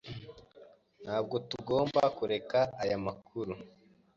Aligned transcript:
Ntabwo 1.03 1.35
tugomba 1.49 2.01
kureka 2.17 2.59
aya 2.83 2.97
makuru. 3.05 3.53